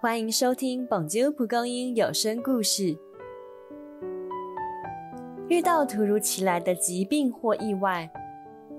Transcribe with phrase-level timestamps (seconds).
[0.00, 2.82] 欢迎收听《本周蒲公英有声故事》。
[5.48, 8.08] 遇到突如其来的疾病或意外，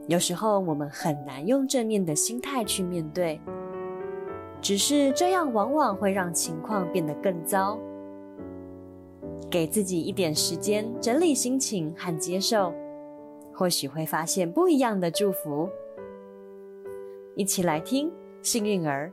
[0.08, 3.38] 有时候我们很难用正面的心态去面对，
[4.62, 7.78] 只是这样往往会让情况变得更糟。
[9.52, 12.74] 给自己一点时间整理心情和接受，
[13.54, 15.68] 或许会发现不一样的祝福。
[17.36, 18.10] 一起来听
[18.42, 19.12] 幸运儿。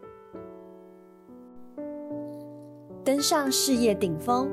[3.06, 4.50] 登上事业顶峰，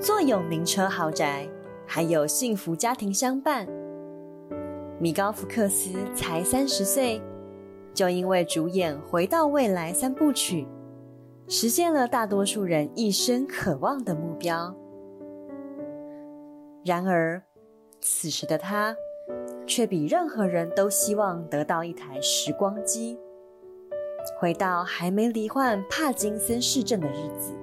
[0.00, 1.46] 坐有名车豪宅，
[1.86, 3.68] 还有幸福家庭相伴。
[4.98, 7.20] 米高福克斯才三十岁，
[7.92, 10.66] 就因为主演《回到未来》三部曲，
[11.46, 14.74] 实现了大多数人一生渴望的目标。
[16.82, 17.42] 然而，
[18.00, 18.96] 此时的他，
[19.66, 23.18] 却比任何人都希望得到一台时光机，
[24.40, 27.59] 回到还没罹患帕金森氏症的日子。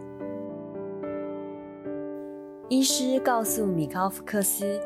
[2.70, 4.78] 医师告诉米高夫克斯，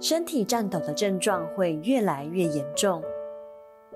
[0.00, 3.00] 身体颤抖的症状会越来越严重，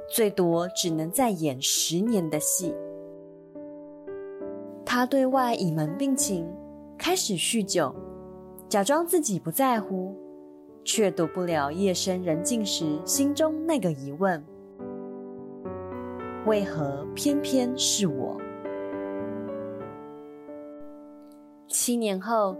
[0.08, 2.72] 最多只能再演十年的戏。
[4.86, 6.48] 他对外隐瞒病情，
[6.96, 7.92] 开始酗酒，
[8.68, 10.14] 假装自己不在乎，
[10.84, 14.40] 却躲不了夜深人静时心中那个疑问：
[16.46, 18.36] 为何偏偏是我？
[21.66, 22.56] 七年后。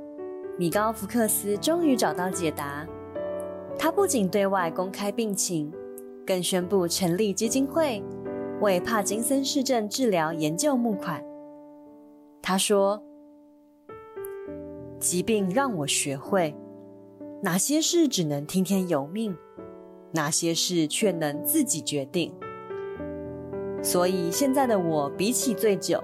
[0.58, 2.84] 米高福克斯终于找到解答。
[3.78, 5.72] 他不仅对外公开病情，
[6.26, 8.02] 更宣布成立基金会，
[8.60, 11.22] 为帕金森氏症治疗研究募款。
[12.42, 13.00] 他说
[14.98, 16.56] ：“疾病让我学会
[17.40, 19.36] 哪些事只能听天由命，
[20.10, 22.34] 哪些事却能自己决定。
[23.80, 26.02] 所以现在的我，比起醉酒，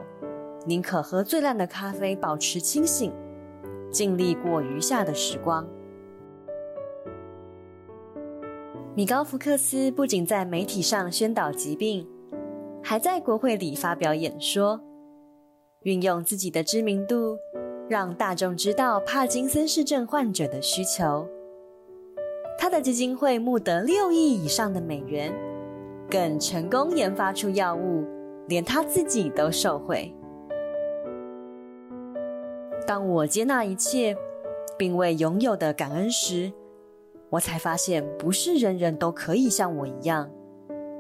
[0.65, 3.13] 宁可喝最烂的咖啡，保持清醒。”
[3.95, 5.65] 尽力过余下的时光。
[8.97, 12.07] 米高福克斯不仅在媒体上宣导疾病，
[12.83, 14.81] 还在国会里发表演说，
[15.83, 17.39] 运用自己的知名度，
[17.89, 21.27] 让大众知道帕金森氏症患者的需求。
[22.59, 25.33] 他的基金会募得六亿以上的美元，
[26.11, 28.05] 更成功研发出药物，
[28.49, 30.15] 连他自己都受惠。
[32.87, 34.15] 当我接纳一切，
[34.77, 36.53] 并为拥有的感恩时，
[37.31, 40.31] 我才发现，不是人人都可以像我一样，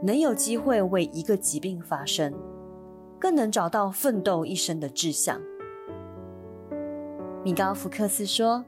[0.02, 2.32] 能有机会为一个疾病发声，
[3.18, 5.38] 更能找到奋斗一生的志向。
[7.42, 8.64] 米高福克斯说：“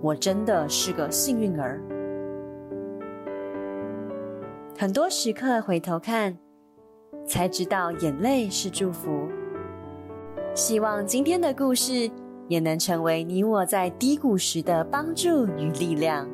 [0.00, 1.82] 我真的是个幸运儿。”
[4.78, 6.38] 很多时刻回头看，
[7.26, 9.28] 才知道眼泪是祝福。
[10.58, 12.10] 希望今天的故事
[12.48, 16.28] 也能成为你我在低谷时的帮助与力量。